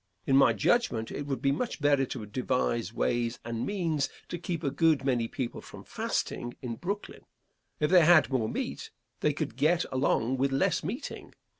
In 0.25 0.35
my 0.35 0.51
judgment, 0.51 1.11
it 1.11 1.27
would 1.27 1.43
be 1.43 1.51
much 1.51 1.79
better 1.79 2.07
to 2.07 2.25
devise 2.25 2.91
ways 2.91 3.37
and 3.45 3.67
means 3.67 4.09
to 4.29 4.39
keep 4.39 4.63
a 4.63 4.71
good 4.71 5.05
many 5.05 5.27
people 5.27 5.61
from 5.61 5.83
fasting 5.83 6.55
in 6.59 6.77
Brooklyn. 6.77 7.21
If 7.79 7.91
they 7.91 8.03
had 8.03 8.31
more 8.31 8.49
meat, 8.49 8.89
they 9.19 9.31
could 9.31 9.55
get 9.55 9.85
along 9.91 10.37
with 10.37 10.51
less 10.51 10.83
meeting. 10.83 11.35